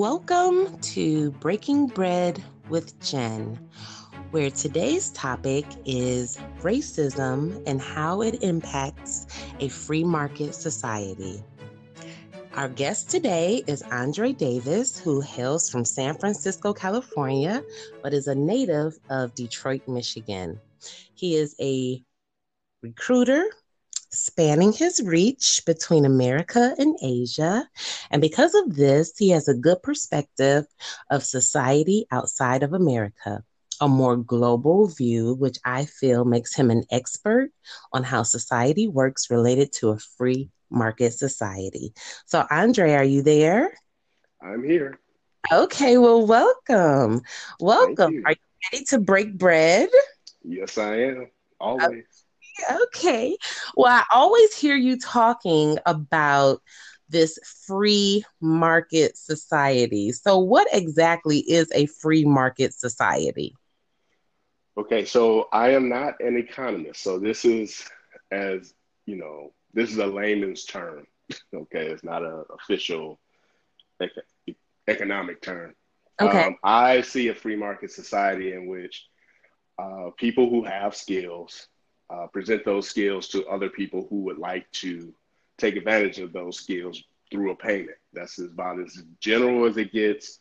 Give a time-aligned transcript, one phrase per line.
[0.00, 3.58] Welcome to Breaking Bread with Jenn,
[4.30, 9.26] where today's topic is racism and how it impacts
[9.60, 11.44] a free market society.
[12.54, 17.62] Our guest today is Andre Davis, who hails from San Francisco, California,
[18.02, 20.58] but is a native of Detroit, Michigan.
[21.12, 22.02] He is a
[22.80, 23.50] recruiter
[24.10, 27.68] spanning his reach between America and Asia.
[28.10, 30.64] And because of this, he has a good perspective
[31.10, 33.42] of society outside of America,
[33.80, 37.50] a more global view, which I feel makes him an expert
[37.92, 41.92] on how society works related to a free market society.
[42.26, 43.72] So, Andre, are you there?
[44.42, 44.98] I'm here.
[45.52, 47.22] Okay, well, welcome.
[47.60, 48.14] Welcome.
[48.14, 48.22] You.
[48.24, 48.36] Are you
[48.72, 49.88] ready to break bread?
[50.42, 51.30] Yes, I am.
[51.58, 52.02] Always okay.
[53.76, 56.62] Well, I always hear you talking about
[57.08, 60.12] this free market society.
[60.12, 63.54] So, what exactly is a free market society?
[64.78, 67.02] Okay, so I am not an economist.
[67.02, 67.84] So, this is,
[68.30, 68.72] as
[69.06, 71.06] you know, this is a layman's term.
[71.54, 73.20] Okay, it's not an official
[74.88, 75.74] economic term.
[76.20, 76.44] Okay.
[76.44, 79.06] Um, I see a free market society in which
[79.78, 81.68] uh, people who have skills
[82.10, 85.12] uh, present those skills to other people who would like to
[85.58, 87.96] take advantage of those skills through a payment.
[88.12, 90.40] That's about as general as it gets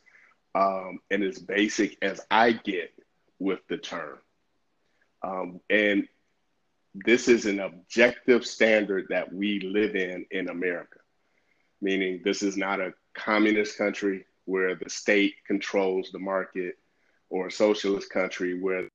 [0.55, 2.91] um, and as basic as I get
[3.37, 4.17] with the term.
[5.21, 6.07] Um, and
[6.95, 10.99] this is an objective standard that we live in in America,
[11.81, 16.77] meaning this is not a communist country where the state controls the market
[17.29, 18.89] or a socialist country where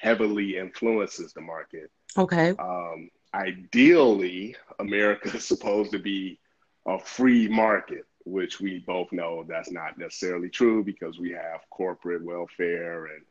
[0.00, 1.90] heavily influences the market.
[2.16, 2.54] Okay.
[2.58, 6.38] Um, ideally, America is supposed to be
[6.86, 12.24] a free market, which we both know that's not necessarily true because we have corporate
[12.24, 13.22] welfare and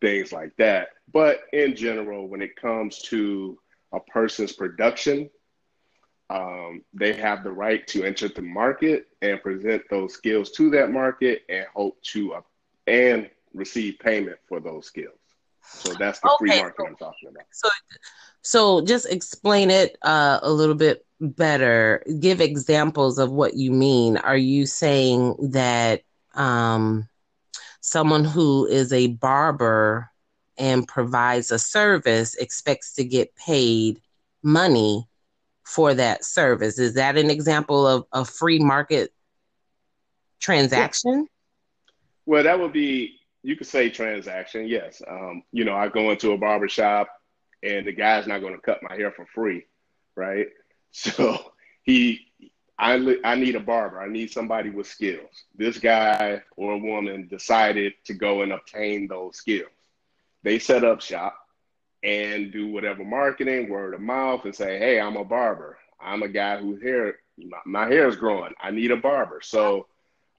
[0.00, 0.88] things like that.
[1.12, 3.58] But in general, when it comes to
[3.92, 5.28] a person's production,
[6.30, 10.90] um, they have the right to enter the market and present those skills to that
[10.90, 12.40] market and hope to uh,
[12.86, 15.18] and receive payment for those skills.
[15.62, 17.44] So that's the okay, free market so, I'm talking about.
[17.50, 17.68] So,
[18.42, 22.04] so just explain it uh, a little bit better.
[22.20, 24.16] Give examples of what you mean.
[24.16, 26.02] Are you saying that
[26.34, 27.08] um,
[27.80, 30.10] someone who is a barber
[30.58, 34.00] and provides a service expects to get paid
[34.42, 35.08] money
[35.64, 36.78] for that service?
[36.78, 39.12] Is that an example of a free market
[40.40, 41.28] transaction?
[42.26, 45.02] Well, that would be you could say transaction, yes.
[45.08, 47.08] Um, you know, I go into a barber shop
[47.62, 49.66] and the guy's not going to cut my hair for free,
[50.16, 50.48] right?
[50.94, 51.52] So
[51.84, 52.20] he,
[52.78, 53.98] I, I need a barber.
[53.98, 55.44] I need somebody with skills.
[55.56, 59.70] This guy or woman decided to go and obtain those skills.
[60.42, 61.34] They set up shop
[62.02, 65.78] and do whatever marketing, word of mouth, and say, "Hey, I'm a barber.
[65.98, 68.52] I'm a guy whose hair, my, my hair is growing.
[68.60, 69.86] I need a barber." So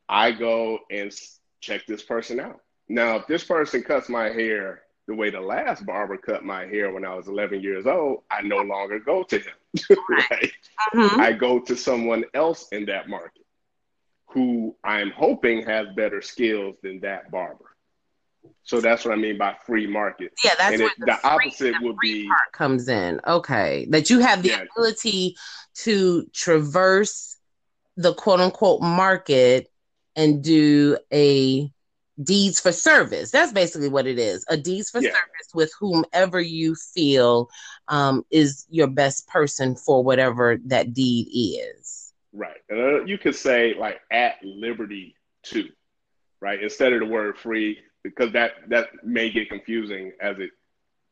[0.07, 1.11] I go and
[1.61, 2.61] check this person out
[2.93, 6.93] now, if this person cuts my hair the way the last barber cut my hair
[6.93, 9.55] when I was 11 years old, I no longer go to him.
[10.09, 10.51] right?
[10.93, 11.19] Mm-hmm.
[11.19, 13.41] I go to someone else in that market
[14.27, 17.75] who I'm hoping has better skills than that barber.
[18.61, 20.33] So that's what I mean by free market.
[20.43, 23.19] Yeah, that's and it, the, the free, opposite the would be comes in.
[23.25, 24.65] Okay, that you have the yeah.
[24.71, 25.35] ability
[25.77, 27.37] to traverse
[27.97, 29.71] the quote unquote market
[30.15, 31.72] and do a
[32.21, 33.31] deeds for service.
[33.31, 34.45] That's basically what it is.
[34.49, 35.09] A deeds for yeah.
[35.09, 37.49] service with whomever you feel
[37.87, 42.13] um, is your best person for whatever that deed is.
[42.31, 42.61] Right.
[42.71, 45.69] Uh, you could say like at liberty to,
[46.41, 46.61] right?
[46.61, 50.49] Instead of the word free, because that that may get confusing as it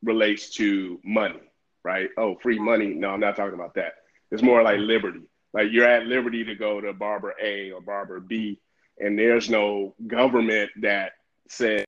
[0.03, 1.39] relates to money,
[1.83, 2.09] right?
[2.17, 2.87] Oh, free money.
[2.87, 3.93] No, I'm not talking about that.
[4.31, 5.21] It's more like liberty.
[5.53, 8.59] Like you're at liberty to go to barber A or barber B
[9.01, 11.13] and there's no government that
[11.49, 11.85] says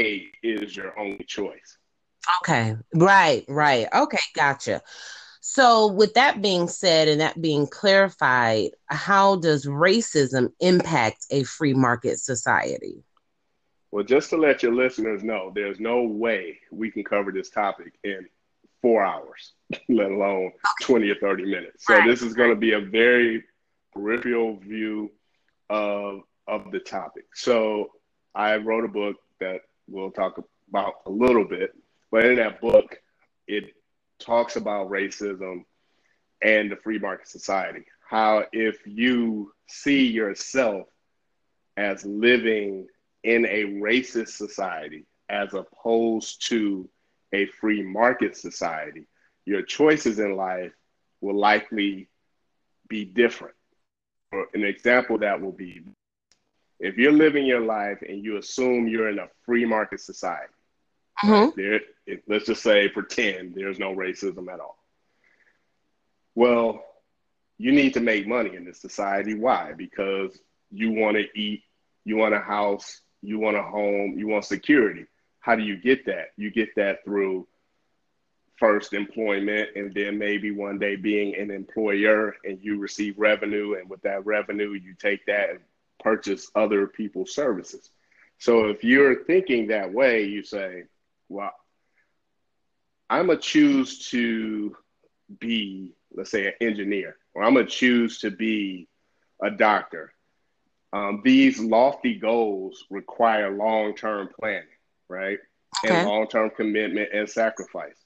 [0.00, 1.78] A is your only choice.
[2.42, 3.86] Okay, right, right.
[3.94, 4.82] Okay, gotcha.
[5.40, 11.72] So, with that being said and that being clarified, how does racism impact a free
[11.72, 13.02] market society?
[13.90, 17.94] Well, just to let your listeners know, there's no way we can cover this topic
[18.04, 18.28] in
[18.82, 19.52] four hours,
[19.88, 20.84] let alone okay.
[20.84, 21.86] 20 or 30 minutes.
[21.86, 22.06] So, right.
[22.06, 23.42] this is going to be a very
[23.92, 25.10] peripheral view
[25.70, 27.26] of of the topic.
[27.34, 27.92] So
[28.34, 30.38] I wrote a book that we'll talk
[30.68, 31.74] about a little bit,
[32.10, 33.00] but in that book,
[33.46, 33.72] it
[34.18, 35.64] talks about racism
[36.42, 37.84] and the free market society.
[38.08, 40.88] How if you see yourself
[41.76, 42.88] as living
[43.22, 46.88] in a racist society as opposed to
[47.32, 49.06] a free market society,
[49.44, 50.72] your choices in life
[51.20, 52.08] will likely
[52.88, 53.54] be different.
[54.30, 55.82] For an example that will be
[56.80, 60.52] if you're living your life and you assume you're in a free market society,
[61.22, 61.50] mm-hmm.
[61.60, 61.80] there,
[62.26, 64.78] let's just say pretend there's no racism at all.
[66.34, 66.82] Well,
[67.58, 69.34] you need to make money in this society.
[69.34, 69.74] Why?
[69.76, 70.38] Because
[70.70, 71.62] you want to eat,
[72.04, 75.04] you want a house, you want a home, you want security.
[75.40, 76.28] How do you get that?
[76.38, 77.46] You get that through
[78.60, 83.88] first employment and then maybe one day being an employer and you receive revenue and
[83.88, 85.60] with that revenue you take that and
[85.98, 87.90] purchase other people's services.
[88.38, 90.84] So if you're thinking that way, you say,
[91.28, 91.52] well,
[93.08, 94.76] I'm going to choose to
[95.38, 98.88] be, let's say, an engineer, or I'm going to choose to be
[99.42, 100.12] a doctor.
[100.92, 104.66] Um, these lofty goals require long term planning,
[105.08, 105.38] right?
[105.84, 105.94] Okay.
[105.94, 107.99] And long term commitment and sacrifice.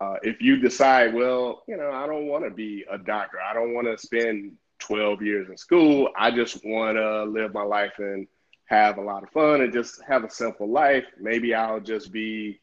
[0.00, 3.52] Uh, if you decide, well, you know, I don't want to be a doctor, I
[3.52, 6.10] don't want to spend 12 years in school.
[6.16, 8.26] I just want to live my life and
[8.64, 11.04] have a lot of fun and just have a simple life.
[11.20, 12.60] Maybe I'll just be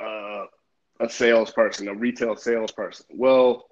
[0.00, 0.46] uh,
[1.00, 3.06] a salesperson, a retail salesperson.
[3.10, 3.66] Well,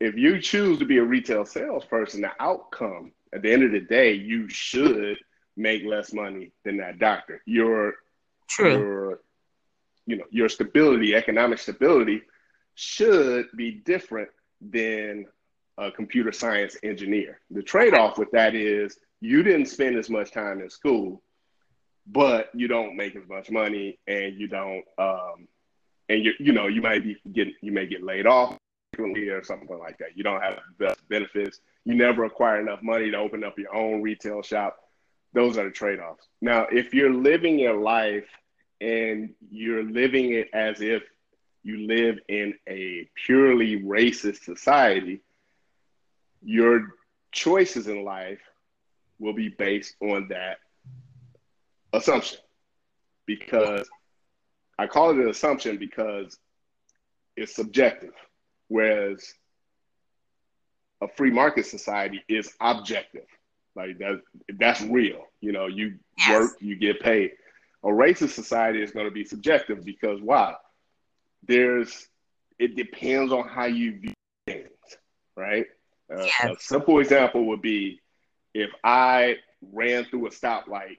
[0.00, 3.80] if you choose to be a retail salesperson, the outcome at the end of the
[3.80, 5.18] day, you should
[5.56, 7.42] make less money than that doctor.
[7.46, 7.94] Your,
[8.48, 8.78] True.
[8.78, 9.20] your,
[10.06, 12.22] you know, your stability, economic stability,
[12.74, 14.28] should be different
[14.60, 15.26] than
[15.78, 17.40] a computer science engineer.
[17.50, 21.22] The trade off with that is you didn't spend as much time in school,
[22.06, 25.48] but you don't make as much money and you don't, um,
[26.08, 28.56] and you you know you might be getting you may get laid off
[28.92, 30.16] frequently or something like that.
[30.16, 31.60] You don't have the benefits.
[31.84, 34.76] You never acquire enough money to open up your own retail shop.
[35.32, 36.28] Those are the trade offs.
[36.40, 38.28] Now, if you're living your life
[38.80, 41.02] and you're living it as if
[41.62, 45.20] you live in a purely racist society,
[46.42, 46.94] your
[47.32, 48.40] choices in life
[49.18, 50.58] will be based on that
[51.92, 52.38] assumption.
[53.26, 53.88] Because
[54.78, 56.38] I call it an assumption because
[57.36, 58.14] it's subjective,
[58.68, 59.34] whereas
[61.02, 63.26] a free market society is objective.
[63.74, 64.20] Like that,
[64.58, 65.24] that's real.
[65.40, 66.30] You know, you yes.
[66.30, 67.32] work, you get paid.
[67.84, 70.54] A racist society is going to be subjective because why?
[71.46, 72.08] There's,
[72.58, 74.14] it depends on how you view
[74.46, 74.68] things,
[75.36, 75.66] right?
[76.10, 76.44] Uh, yes.
[76.44, 78.00] A simple example would be
[78.54, 79.36] if I
[79.72, 80.98] ran through a stoplight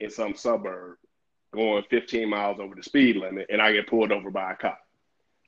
[0.00, 0.96] in some suburb
[1.52, 4.80] going 15 miles over the speed limit and I get pulled over by a cop.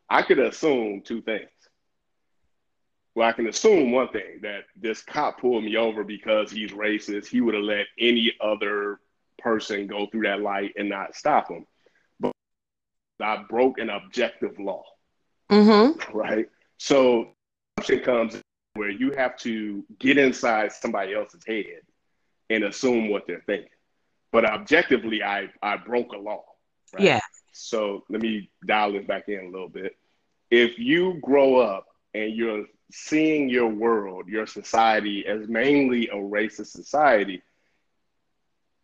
[0.09, 1.51] I could assume two things.
[3.15, 7.27] Well, I can assume one thing that this cop pulled me over because he's racist.
[7.27, 9.01] He would have let any other
[9.39, 11.67] person go through that light and not stop them.
[12.21, 12.33] But
[13.21, 14.85] I broke an objective law.
[15.51, 16.17] Mm-hmm.
[16.17, 16.47] Right.
[16.79, 17.29] So
[17.79, 18.41] option comes
[18.75, 21.81] where you have to get inside somebody else's head
[22.51, 23.71] and assume what they're thinking.
[24.33, 26.45] But objectively, I I broke a law.
[26.93, 27.03] Right?
[27.03, 27.21] Yeah.
[27.53, 29.97] So let me dial this back in a little bit.
[30.51, 36.69] If you grow up and you're seeing your world, your society as mainly a racist
[36.69, 37.43] society,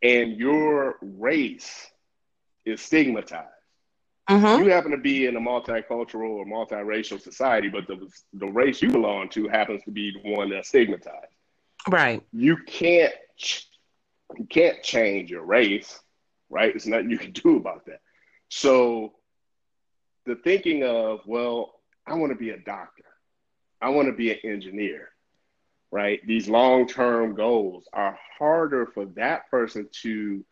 [0.03, 1.91] and your race
[2.65, 3.49] is stigmatized,
[4.31, 4.63] Mm-hmm.
[4.63, 8.91] You happen to be in a multicultural or multiracial society, but the the race you
[8.91, 11.27] belong to happens to be the one that's stigmatized.
[11.89, 12.23] Right.
[12.33, 13.13] You can't
[14.39, 15.99] you can't change your race,
[16.49, 16.73] right?
[16.73, 18.01] There's nothing you can do about that.
[18.49, 19.15] So
[20.25, 23.05] the thinking of, well, I want to be a doctor.
[23.81, 25.09] I want to be an engineer,
[25.93, 26.21] right?
[26.27, 30.45] These long-term goals are harder for that person to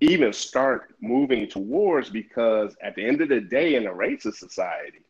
[0.00, 5.04] even start moving towards because at the end of the day in a racist society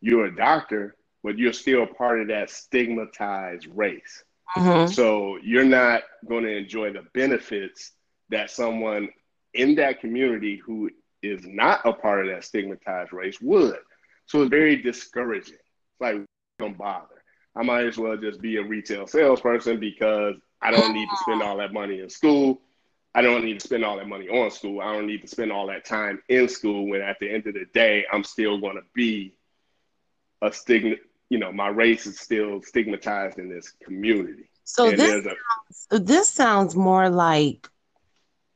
[0.00, 4.24] you're a doctor but you're still part of that stigmatized race
[4.56, 4.90] mm-hmm.
[4.92, 7.92] so you're not going to enjoy the benefits
[8.30, 9.08] that someone
[9.54, 10.88] in that community who
[11.22, 13.78] is not a part of that stigmatized race would
[14.26, 16.16] so it's very discouraging it's like
[16.60, 17.19] don't bother
[17.56, 21.42] i might as well just be a retail salesperson because i don't need to spend
[21.42, 22.60] all that money in school
[23.14, 24.80] I don't need to spend all that money on school.
[24.80, 27.54] I don't need to spend all that time in school when at the end of
[27.54, 29.34] the day, I'm still going to be
[30.42, 30.96] a stigma,
[31.28, 34.48] you know, my race is still stigmatized in this community.
[34.64, 35.30] So this, a,
[35.90, 37.68] sounds, this sounds more like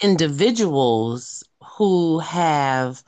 [0.01, 1.43] individuals
[1.77, 3.03] who have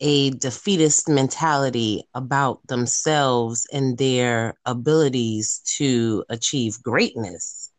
[0.00, 7.70] a defeatist mentality about themselves and their abilities to achieve greatness.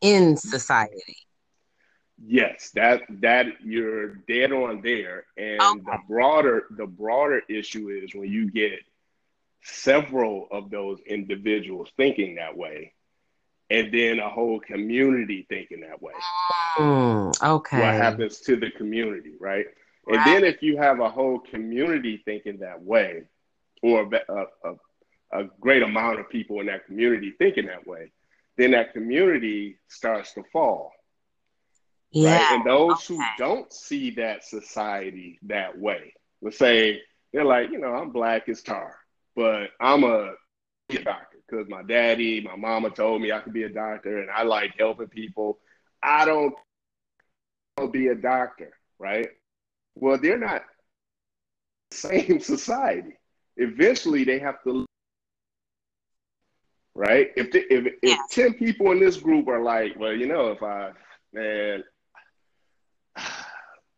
[0.00, 1.16] in society.
[2.24, 5.24] Yes, that that you're dead on there.
[5.36, 5.80] And okay.
[5.84, 8.80] the broader the broader issue is when you get
[9.62, 12.92] several of those individuals thinking that way,
[13.70, 16.14] and then a whole community thinking that way.
[16.76, 17.80] Mm, okay.
[17.80, 19.66] What happens to the community, right?
[20.08, 20.18] Right?
[20.18, 23.24] And then if you have a whole community thinking that way,
[23.82, 28.10] or a, a, a great amount of people in that community thinking that way,
[28.56, 30.92] then that community starts to fall.
[32.10, 32.36] Yeah.
[32.36, 32.52] Right?
[32.54, 33.14] And those okay.
[33.14, 37.00] who don't see that society that way, let's say
[37.32, 38.96] they're like, you know, I'm black as tar,
[39.36, 40.32] but I'm a
[40.88, 44.42] doctor because my daddy, my mama told me I could be a doctor and I
[44.42, 45.58] like helping people.
[46.02, 46.54] I don't
[47.76, 49.28] want to be a doctor, right?
[50.00, 50.62] Well, they're not
[51.90, 53.18] the same society.
[53.56, 54.86] Eventually, they have to,
[56.94, 57.30] right?
[57.36, 60.62] If the, if if ten people in this group are like, well, you know, if
[60.62, 60.92] I
[61.32, 61.82] man,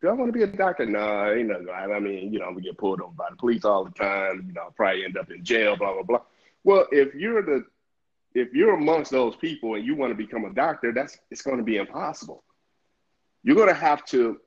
[0.01, 0.87] do I want to be a doctor?
[0.87, 1.69] No, nah, ain't nothing.
[1.69, 4.45] I mean, you know, I'm get pulled over by the police all the time.
[4.47, 5.77] You know, I'll probably end up in jail.
[5.77, 6.23] Blah blah blah.
[6.65, 7.65] Well, if you're the
[8.35, 11.59] if you're amongst those people and you want to become a doctor, that's it's going
[11.59, 12.45] to be impossible.
[13.43, 14.39] You're going to have to,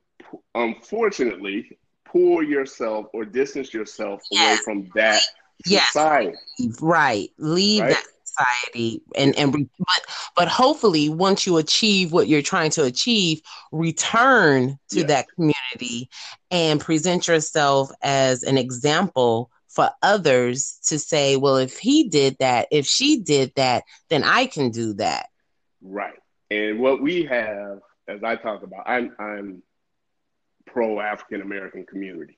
[0.56, 4.60] unfortunately, pull yourself or distance yourself yes.
[4.60, 5.22] away from that
[5.66, 5.88] yes.
[5.88, 6.38] society.
[6.82, 7.30] Right.
[7.38, 7.90] Leave right?
[7.92, 10.02] that society and and but
[10.36, 13.40] but hopefully once you achieve what you're trying to achieve
[13.72, 15.08] return to yes.
[15.08, 16.10] that community
[16.50, 22.68] and present yourself as an example for others to say, well, if he did that,
[22.70, 25.30] if she did that, then I can do that.
[25.82, 26.20] Right.
[26.52, 29.64] And what we have, as I talk about, I'm I'm
[30.74, 32.38] pro African American community.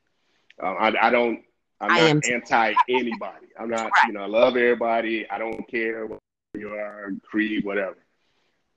[0.61, 1.39] Uh, I, I, don't.
[1.79, 3.47] I'm not anti anybody.
[3.59, 3.91] I'm not.
[4.05, 5.27] You know, I love everybody.
[5.29, 6.19] I don't care what
[6.53, 7.97] you are, creed, whatever.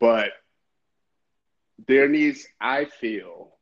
[0.01, 0.31] But
[1.87, 3.57] there needs, I feel,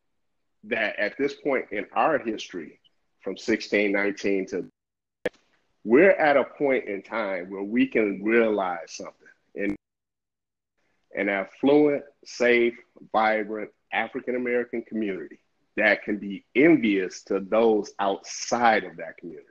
[0.65, 2.81] that at this point in our history,
[3.21, 4.69] from 1619 to
[5.85, 9.15] we're at a point in time where we can realize something.
[9.55, 9.76] And
[11.15, 12.75] an affluent, safe,
[13.12, 15.38] vibrant African American community
[15.76, 19.47] that can be envious to those outside of that community,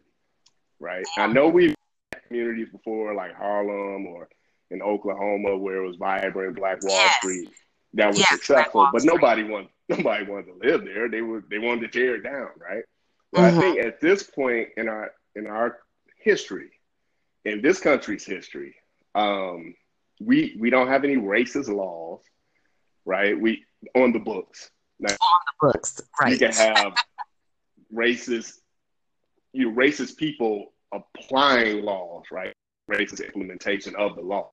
[0.79, 1.05] right?
[1.17, 1.75] I know we've
[2.13, 4.27] had communities before, like Harlem or
[4.71, 7.17] in Oklahoma, where it was vibrant, Black Wall yes.
[7.17, 7.49] Street,
[7.95, 11.09] that was yes, successful, but nobody wanted nobody wanted to live there.
[11.09, 12.83] They were they wanted to tear it down, right?
[13.31, 13.57] But mm-hmm.
[13.57, 15.77] I think at this point in our in our
[16.17, 16.71] history,
[17.45, 18.75] in this country's history,
[19.13, 19.75] um,
[20.19, 22.21] we we don't have any racist laws,
[23.05, 23.39] right?
[23.39, 23.65] We
[23.95, 24.71] on the books.
[24.99, 25.17] Now, on
[25.61, 26.31] the books, right?
[26.31, 26.93] You can have
[27.93, 28.53] racist,
[29.53, 32.53] you know, racist people applying laws, right?
[32.89, 34.51] Racist implementation of the law.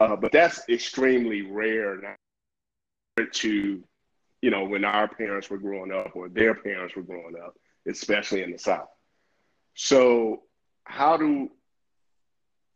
[0.00, 2.16] Uh, but that's extremely rare now
[3.32, 3.82] to,
[4.40, 7.54] you know, when our parents were growing up or their parents were growing up,
[7.86, 8.88] especially in the South.
[9.74, 10.42] So
[10.84, 11.50] how do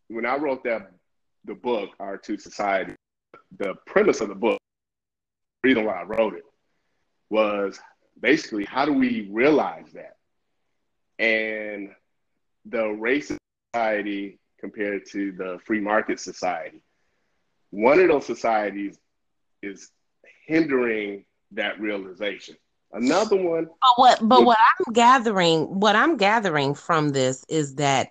[0.08, 0.92] when I wrote that
[1.44, 2.96] the book, Our Two Societies,
[3.58, 4.58] the premise of the book,
[5.66, 6.44] reason why I wrote it
[7.28, 7.78] was
[8.20, 10.16] basically how do we realize that?
[11.18, 11.90] And
[12.64, 13.38] the racist
[13.74, 16.82] society compared to the free market society,
[17.70, 18.98] one of those societies
[19.62, 19.90] is
[20.46, 22.56] hindering that realization.
[22.92, 23.66] Another one.
[23.66, 24.18] But what?
[24.22, 28.10] But what I'm gathering, what I'm gathering from this is that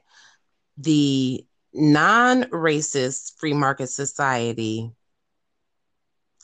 [0.78, 4.92] the non-racist free market society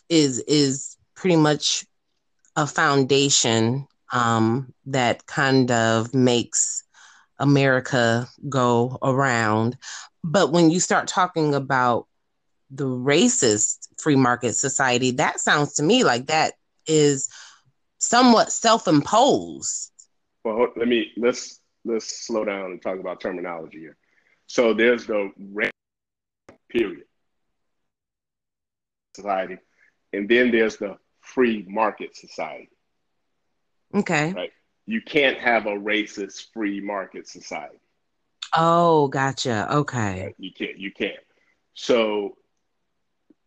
[0.10, 1.86] is is pretty much
[2.56, 6.84] a foundation um, that kind of makes
[7.38, 9.78] America go around.
[10.24, 12.08] But when you start talking about
[12.72, 16.54] the racist free market society, that sounds to me like that
[16.88, 17.30] is
[18.00, 19.92] somewhat self-imposed.
[20.44, 23.98] Well, let me let's let's slow down and talk about terminology here.
[24.48, 25.32] So there's the
[26.68, 27.04] period
[29.14, 29.58] society,
[30.14, 30.98] and then there's the
[31.34, 32.70] free market society.
[33.94, 34.34] Okay.
[34.34, 34.52] Right.
[34.86, 37.80] You can't have a racist free market society.
[38.56, 39.68] Oh, gotcha.
[39.74, 40.24] Okay.
[40.26, 40.36] Right?
[40.38, 40.78] You can't.
[40.78, 41.20] You can't.
[41.74, 42.36] So,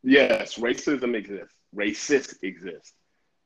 [0.03, 1.55] yes, racism exists.
[1.75, 2.95] Racist exists.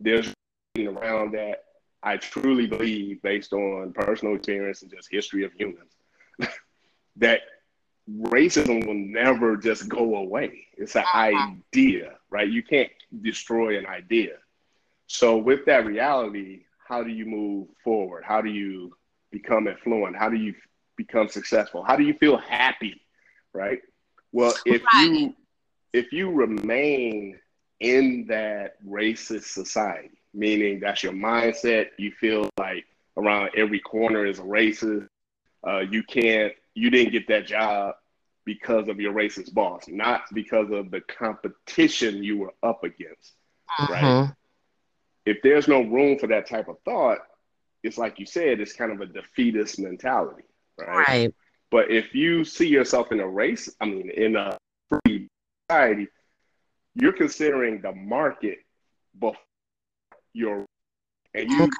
[0.00, 0.32] There's
[0.78, 1.64] around that,
[2.02, 5.92] I truly believe, based on personal experience and just history of humans,
[7.16, 7.40] that
[8.08, 10.66] racism will never just go away.
[10.76, 11.54] It's an uh-huh.
[11.74, 12.48] idea, right?
[12.48, 12.90] You can't
[13.22, 14.36] destroy an idea.
[15.06, 18.24] So, with that reality, how do you move forward?
[18.24, 18.94] How do you
[19.30, 20.16] become affluent?
[20.16, 20.54] How do you
[20.96, 21.82] become successful?
[21.82, 23.00] How do you feel happy,
[23.52, 23.80] right?
[24.32, 25.10] Well, if right.
[25.10, 25.34] you
[25.92, 27.38] if you remain
[27.80, 32.84] in that racist society, meaning that's your mindset, you feel like
[33.16, 35.08] around every corner is a racist.
[35.66, 37.94] Uh, you can't, you didn't get that job
[38.48, 43.34] because of your racist boss, not because of the competition you were up against,
[43.78, 43.92] uh-huh.
[43.92, 44.32] right?
[45.26, 47.18] If there's no room for that type of thought,
[47.82, 50.44] it's like you said, it's kind of a defeatist mentality,
[50.78, 51.06] right?
[51.06, 51.34] Right.
[51.70, 54.56] But if you see yourself in a race, I mean, in a
[54.88, 55.28] free
[55.68, 56.08] society,
[56.94, 58.60] you're considering the market
[59.12, 59.36] before
[60.32, 60.64] your
[61.34, 61.64] and you.
[61.64, 61.72] Okay.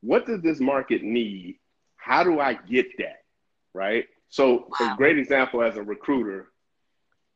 [0.00, 1.58] What does this market need?
[1.96, 3.18] How do I get that?
[3.74, 4.06] Right.
[4.30, 4.94] So wow.
[4.94, 6.52] a great example as a recruiter,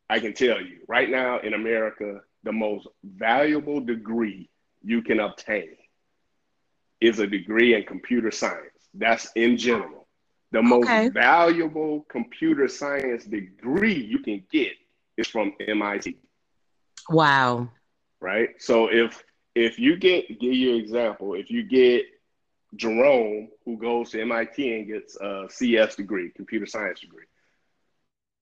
[0.09, 4.49] I can tell you right now in America, the most valuable degree
[4.83, 5.77] you can obtain
[7.01, 8.89] is a degree in computer science.
[8.95, 10.07] That's in general.
[10.53, 11.09] The most okay.
[11.09, 14.73] valuable computer science degree you can get
[15.17, 16.17] is from MIT.
[17.09, 17.71] Wow.
[18.21, 18.51] Right?
[18.59, 19.25] So if
[19.57, 22.07] if you get give you an example, if you get
[22.76, 27.25] Jerome who goes to MIT and gets a CS degree, computer science degree,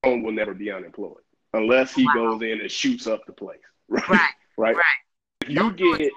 [0.04, 1.22] Jerome will never be unemployed
[1.54, 2.14] unless he wow.
[2.14, 3.58] goes in and shoots up the place.
[3.88, 4.08] Right.
[4.08, 4.30] Right.
[4.56, 4.76] Right.
[4.76, 4.84] right.
[5.42, 6.12] If you Don't get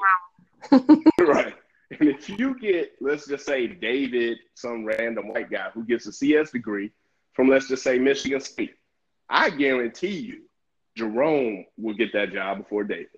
[1.19, 1.53] right.
[1.99, 6.13] And if you get, let's just say David, some random white guy who gets a
[6.13, 6.91] CS degree
[7.33, 8.75] from let's just say Michigan State,
[9.29, 10.43] I guarantee you
[10.95, 13.09] Jerome will get that job before David.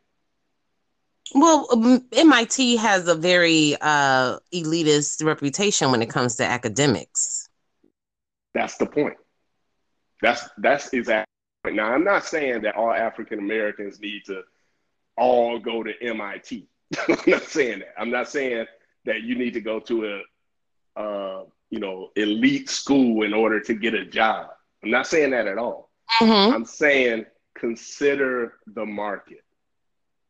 [1.33, 1.67] Well,
[2.11, 7.49] MIT has a very uh, elitist reputation when it comes to academics.
[8.53, 9.17] That's the point.
[10.21, 11.27] That's that's exactly.
[11.65, 14.43] Now, I'm not saying that all African Americans need to
[15.17, 16.67] all go to MIT.
[17.07, 17.93] I'm not saying that.
[17.97, 18.65] I'm not saying
[19.05, 20.21] that you need to go to
[20.95, 24.47] a, uh, you know, elite school in order to get a job.
[24.83, 25.91] I'm not saying that at all.
[26.21, 26.55] Mm-hmm.
[26.55, 27.25] I'm saying
[27.57, 29.43] consider the market,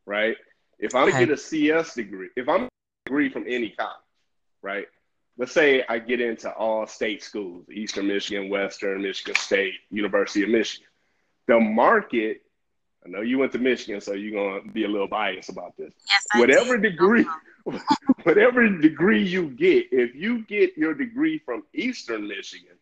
[0.05, 0.35] right?
[0.79, 1.19] If I'm okay.
[1.25, 2.69] get a CS degree, if I'm a
[3.05, 3.95] degree from any college,
[4.61, 4.87] right?
[5.37, 10.49] Let's say I get into all state schools, Eastern Michigan, Western Michigan State, University of
[10.49, 10.87] Michigan.
[11.47, 12.41] The market,
[13.05, 15.93] I know you went to Michigan, so you're gonna be a little biased about this.
[16.09, 16.91] Yes, whatever did.
[16.91, 17.25] degree,
[18.23, 22.77] whatever degree you get, if you get your degree from Eastern Michigan,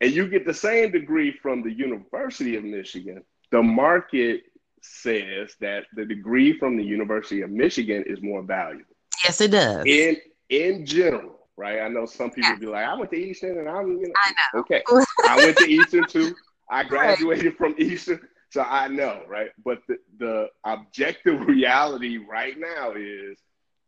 [0.00, 4.44] and you get the same degree from the University of Michigan, the market
[4.84, 8.94] says that the degree from the University of Michigan is more valuable.
[9.24, 9.84] Yes, it does.
[9.86, 10.16] In
[10.50, 11.80] in general, right?
[11.80, 12.58] I know some people yeah.
[12.58, 14.60] be like, I went to Eastern and I'm you know, I know.
[14.60, 14.82] Okay.
[15.24, 16.34] I went to Eastern too.
[16.70, 17.56] I graduated right.
[17.56, 18.20] from Eastern.
[18.50, 19.50] So I know, right?
[19.64, 23.38] But the, the objective reality right now is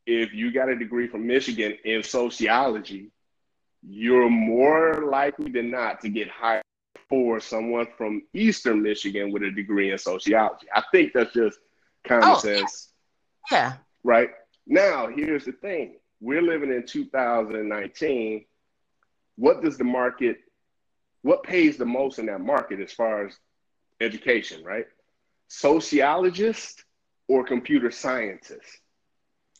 [0.07, 3.11] if you got a degree from Michigan in sociology,
[3.83, 6.63] you're more likely than not to get hired
[7.09, 10.67] for someone from Eastern Michigan with a degree in sociology.
[10.75, 11.59] I think that's just
[12.07, 12.93] common oh, sense.
[13.51, 13.75] Yeah.
[14.03, 14.31] Right.
[14.67, 18.45] Now, here's the thing we're living in 2019.
[19.37, 20.39] What does the market,
[21.23, 23.35] what pays the most in that market as far as
[24.01, 24.87] education, right?
[25.49, 26.85] Sociologist
[27.29, 28.81] or computer scientist?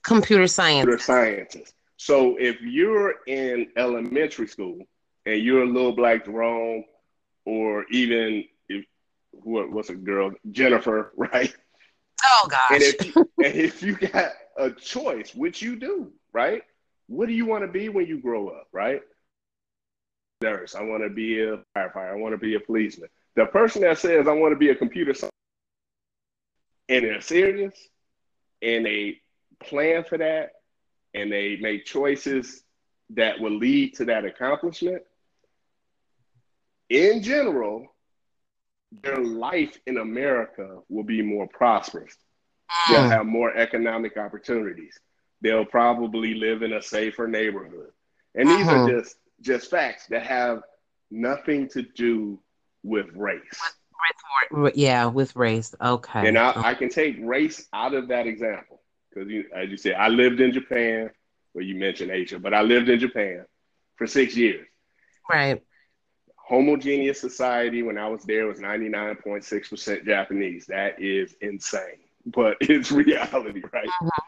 [0.03, 0.85] Computer science.
[0.85, 1.75] Computer scientist.
[1.97, 4.79] So if you're in elementary school
[5.25, 6.85] and you're a little black Jerome,
[7.47, 8.85] or even if
[9.31, 11.55] what what's a girl Jennifer, right?
[12.25, 12.61] Oh gosh.
[12.71, 16.63] And if you, and if you got a choice, which you do, right?
[17.07, 19.01] What do you want to be when you grow up, right?
[20.43, 20.75] Nurse.
[20.75, 22.13] I want to be a firefighter.
[22.13, 23.09] I want to be a policeman.
[23.37, 25.33] The person that says I want to be a computer scientist
[26.89, 27.75] and they're serious
[28.63, 29.21] and they
[29.61, 30.53] plan for that
[31.15, 32.63] and they make choices
[33.11, 35.03] that will lead to that accomplishment,
[36.89, 37.95] in general,
[39.03, 42.17] their life in America will be more prosperous.
[42.89, 43.11] They'll hmm.
[43.11, 44.99] have more economic opportunities.
[45.41, 47.91] They'll probably live in a safer neighborhood.
[48.35, 48.85] And these uh-huh.
[48.85, 50.63] are just just facts that have
[51.11, 52.41] nothing to do
[52.83, 53.43] with race.
[54.51, 55.75] With, with, yeah, with race.
[55.81, 56.29] Okay.
[56.29, 56.61] And I, okay.
[56.61, 60.41] I can take race out of that example because, you, as you said, I lived
[60.41, 61.11] in Japan.
[61.55, 63.45] Well, you mentioned Asia, but I lived in Japan
[63.97, 64.67] for six years.
[65.31, 65.63] Right
[66.47, 70.67] homogeneous society when I was there was 99.6% Japanese.
[70.67, 73.89] That is insane, but it's reality, right?
[73.89, 74.21] Uh-huh.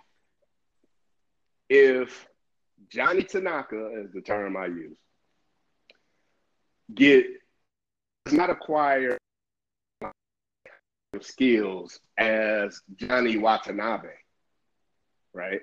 [1.69, 2.27] If
[2.91, 4.99] Johnny Tanaka is the term I use,
[6.93, 7.27] get
[8.25, 9.17] does not acquire
[11.21, 14.09] skills as Johnny Watanabe,
[15.33, 15.61] right?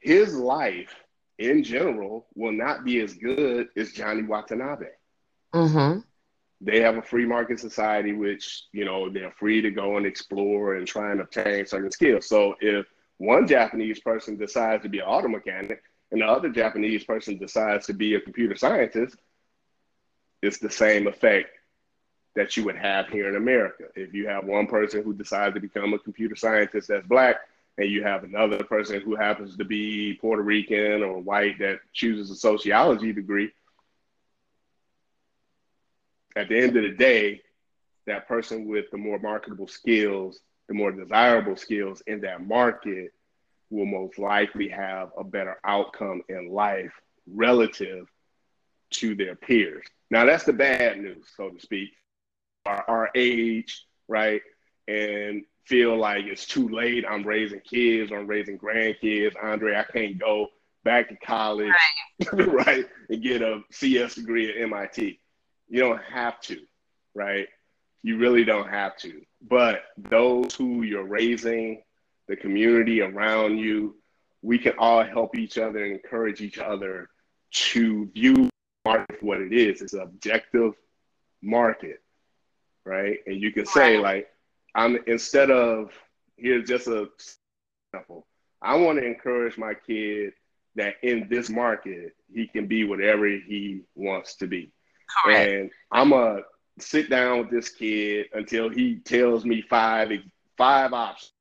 [0.00, 0.94] His life
[1.38, 4.86] in general will not be as good as Johnny Watanabe.
[5.54, 6.00] Mm-hmm.
[6.60, 10.74] they have a free market society, which you know they're free to go and explore
[10.74, 12.26] and try and obtain certain skills.
[12.28, 12.86] So if
[13.18, 17.86] one Japanese person decides to be an auto mechanic and the other Japanese person decides
[17.86, 19.16] to be a computer scientist,
[20.42, 21.50] it's the same effect
[22.36, 23.84] that you would have here in America.
[23.96, 27.36] If you have one person who decides to become a computer scientist that's black,
[27.78, 32.30] and you have another person who happens to be Puerto Rican or white that chooses
[32.30, 33.50] a sociology degree,
[36.38, 37.42] at the end of the day,
[38.06, 43.12] that person with the more marketable skills, the more desirable skills in that market
[43.70, 46.92] will most likely have a better outcome in life
[47.26, 48.06] relative
[48.90, 49.84] to their peers.
[50.10, 51.90] Now, that's the bad news, so to speak.
[52.64, 54.40] Our, our age, right?
[54.86, 57.04] And feel like it's too late.
[57.06, 59.34] I'm raising kids, I'm raising grandkids.
[59.42, 60.48] Andre, I can't go
[60.84, 61.72] back to college,
[62.32, 62.46] right?
[62.66, 62.86] right?
[63.10, 65.18] And get a CS degree at MIT.
[65.68, 66.60] You don't have to,
[67.14, 67.46] right?
[68.02, 69.20] You really don't have to.
[69.48, 71.82] But those who you're raising,
[72.26, 73.96] the community around you,
[74.42, 77.08] we can all help each other and encourage each other
[77.50, 78.48] to view
[78.84, 79.82] market for what it is.
[79.82, 80.74] It's an objective
[81.42, 82.02] market,
[82.84, 83.18] right?
[83.26, 84.28] And you can say like,
[84.74, 85.90] I'm instead of
[86.36, 87.08] here's just a
[87.92, 88.26] example.
[88.62, 90.32] I want to encourage my kid
[90.76, 94.72] that in this market he can be whatever he wants to be.
[95.08, 95.52] Correct.
[95.52, 96.42] And I'm gonna
[96.78, 100.10] sit down with this kid until he tells me five
[100.56, 101.32] five options.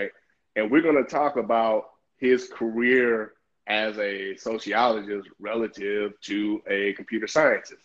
[0.00, 0.10] Right?
[0.54, 3.32] And we're gonna talk about his career
[3.66, 7.82] as a sociologist relative to a computer scientist.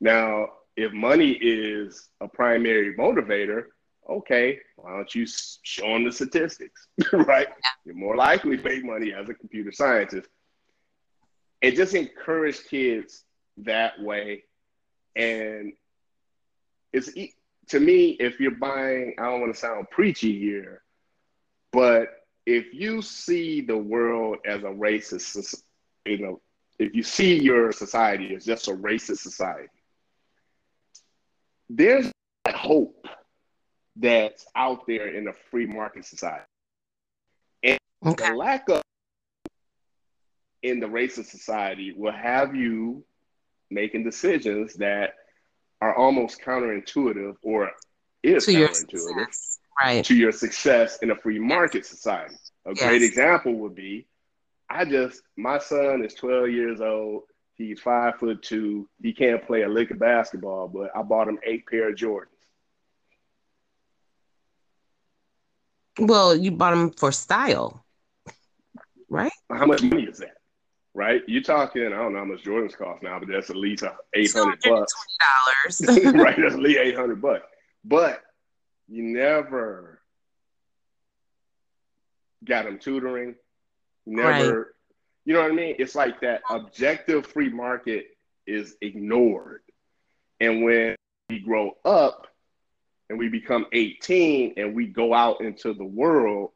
[0.00, 3.64] Now, if money is a primary motivator,
[4.08, 7.48] okay, why don't you show them the statistics, right?
[7.84, 10.28] You're more likely to make money as a computer scientist.
[11.62, 13.24] And just encourage kids
[13.58, 14.44] that way.
[15.16, 15.72] And
[16.92, 17.10] it's
[17.68, 20.82] to me, if you're buying, I don't want to sound preachy here,
[21.72, 22.08] but
[22.46, 25.62] if you see the world as a racist,
[26.04, 26.40] you know,
[26.78, 29.68] if you see your society as just a racist society,
[31.70, 32.10] there's
[32.48, 33.06] hope
[33.96, 36.44] that's out there in a free market society.
[37.62, 38.30] And okay.
[38.30, 38.82] the lack of
[40.62, 43.04] in the racist society will have you
[43.70, 45.14] making decisions that
[45.80, 47.70] are almost counterintuitive or
[48.22, 49.26] is to counterintuitive
[49.82, 50.04] right.
[50.04, 52.36] to your success in a free market society.
[52.66, 52.88] A yes.
[52.88, 54.06] great example would be
[54.70, 57.24] I just my son is 12 years old.
[57.54, 58.88] He's five foot two.
[59.00, 62.28] He can't play a lick of basketball, but I bought him eight pair of Jordans.
[65.98, 67.84] Well, you bought them for style,
[69.08, 69.30] right?
[69.48, 70.38] How much money is that?
[70.96, 71.22] Right?
[71.26, 73.82] You're talking, I don't know how much Jordans cost now, but that's at least
[74.14, 74.94] eight hundred bucks.
[75.20, 76.04] Dollars.
[76.14, 77.44] right, that's at least eight hundred bucks.
[77.84, 78.22] But
[78.88, 80.00] you never
[82.44, 83.34] got him tutoring.
[84.06, 84.66] Never, right.
[85.24, 85.76] you know what I mean?
[85.78, 88.06] It's like that objective free market
[88.46, 89.62] is ignored.
[90.40, 90.94] And when
[91.30, 92.26] we grow up
[93.08, 96.50] and we become 18 and we go out into the world,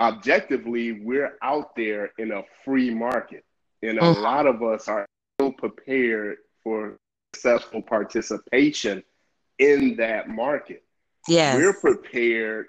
[0.00, 3.44] objectively, we're out there in a free market.
[3.82, 4.20] And a mm-hmm.
[4.20, 5.06] lot of us are
[5.38, 6.98] ill prepared for
[7.34, 9.02] successful participation
[9.58, 10.84] in that market.
[11.28, 11.56] Yes.
[11.56, 12.66] We're prepared.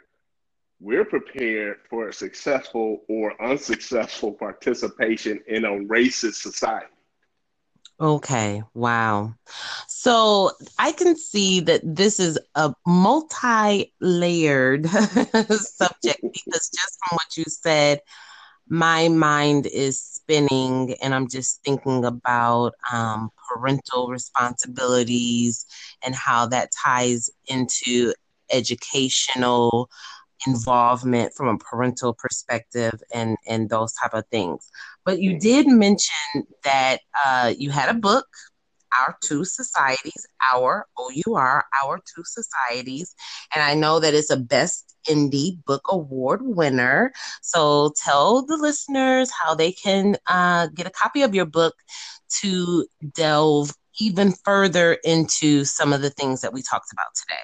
[0.80, 6.88] We're prepared for a successful or unsuccessful participation in a racist society.
[8.00, 9.34] Okay, wow.
[10.01, 17.35] So I can see that this is a multi layered subject because just from what
[17.35, 17.99] you said,
[18.69, 25.65] my mind is spinning and I'm just thinking about um, parental responsibilities
[26.01, 28.13] and how that ties into
[28.53, 29.89] educational
[30.47, 34.71] involvement from a parental perspective and and those type of things.
[35.03, 38.27] But you did mention that uh, you had a book
[38.97, 43.15] our two societies our our our two societies
[43.54, 49.32] and i know that it's a best indie book award winner so tell the listeners
[49.43, 51.75] how they can uh, get a copy of your book
[52.30, 57.43] to delve even further into some of the things that we talked about today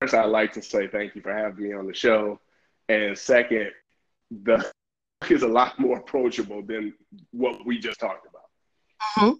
[0.00, 2.38] First, I'd like to say thank you for having me on the show.
[2.88, 3.70] And second,
[4.30, 4.58] the
[5.20, 6.94] book is a lot more approachable than
[7.32, 8.44] what we just talked about.
[9.18, 9.36] Mm-hmm.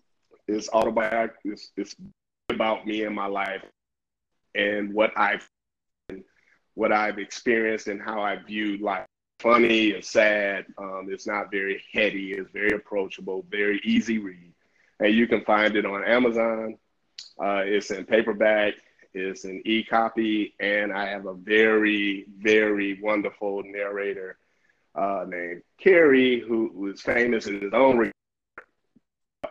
[0.49, 1.53] It's autobiographical.
[1.53, 1.95] It's, it's
[2.49, 3.63] about me and my life
[4.55, 5.49] and what I've
[6.75, 9.07] what I've experienced and how I viewed life.
[9.41, 10.67] Funny and sad.
[10.79, 12.33] Um, it's not very heady.
[12.33, 13.45] It's very approachable.
[13.51, 14.53] Very easy read.
[15.01, 16.77] and you can find it on Amazon.
[17.41, 18.75] Uh, it's in paperback,
[19.15, 24.39] it's an e copy, and I have a very, very wonderful narrator
[24.95, 28.11] uh, named Kerry who was famous in his own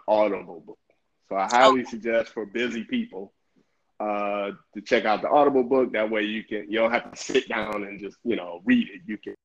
[0.08, 0.80] Audible book.
[1.30, 3.34] So I highly suggest for busy people
[4.00, 5.94] uh, to check out the Audible book.
[5.94, 8.88] That way you can you don't have to sit down and just you know read
[8.90, 9.02] it.
[9.06, 9.36] You can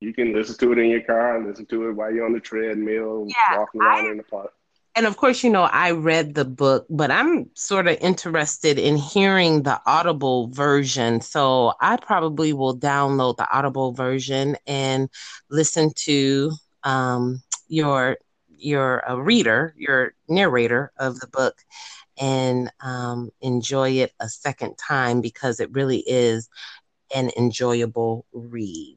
[0.00, 2.32] you can listen to it in your car and listen to it while you're on
[2.32, 4.52] the treadmill, yeah, walking around I, in the park.
[4.94, 8.96] And of course, you know, I read the book, but I'm sort of interested in
[8.96, 11.20] hearing the Audible version.
[11.20, 15.08] So I probably will download the Audible version and
[15.50, 16.50] listen to
[16.82, 18.18] um, your
[18.58, 21.56] your a reader, you're narrator of the book,
[22.18, 26.48] and um, enjoy it a second time because it really is
[27.14, 28.96] an enjoyable read.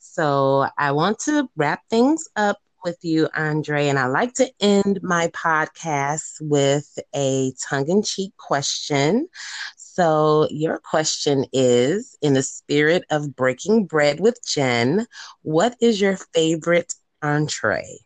[0.00, 5.00] So I want to wrap things up with you, Andre, and I like to end
[5.02, 9.28] my podcast with a tongue in cheek question.
[9.76, 15.06] So, your question is In the spirit of breaking bread with Jenn,
[15.42, 18.05] what is your favorite entree?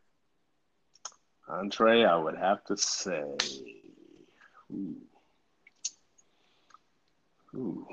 [1.50, 3.24] Entree, I would have to say.
[4.72, 4.96] Ooh.
[7.54, 7.86] Ooh.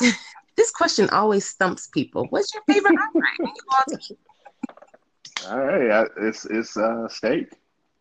[0.56, 2.26] this question always stumps people.
[2.30, 3.52] What's your favorite entree?
[5.48, 7.48] All right, it's it's uh, steak.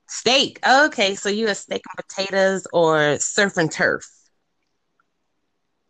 [0.07, 0.59] Steak.
[0.67, 4.05] Okay, so you a steak and potatoes or surf and turf?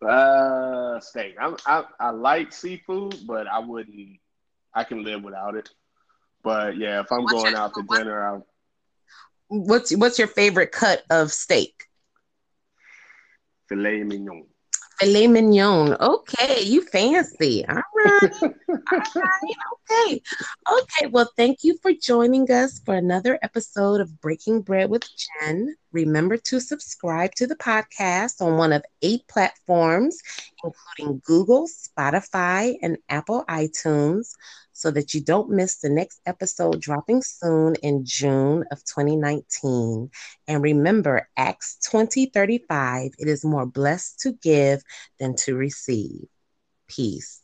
[0.06, 1.36] Uh, steak.
[1.40, 4.18] I'm, I I like seafood, but I wouldn't.
[4.74, 5.68] I can live without it.
[6.42, 8.46] But yeah, if I'm what's going out to dinner, I'll.
[9.52, 11.84] What's what's your favorite cut of steak?
[13.68, 14.46] Filet mignon.
[14.98, 15.94] Filet mignon.
[16.00, 17.62] Okay, you fancy.
[17.68, 18.32] All right.
[18.42, 19.56] All right.
[19.90, 20.22] Okay.
[20.72, 21.06] Okay.
[21.08, 25.04] Well, thank you for joining us for another episode of Breaking Bread with
[25.40, 25.74] Jenn.
[25.92, 30.18] Remember to subscribe to the podcast on one of eight platforms,
[30.64, 34.32] including Google, Spotify, and Apple iTunes
[34.82, 40.10] so that you don't miss the next episode dropping soon in June of 2019.
[40.48, 44.82] And remember, Acts 20 35, it is more blessed to give
[45.20, 46.26] than to receive.
[46.88, 47.41] Peace.